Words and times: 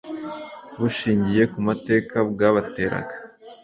Bushingiye 0.79 1.43
ku 1.51 1.57
mateka 1.67 2.15
bwabateraga 2.31 3.13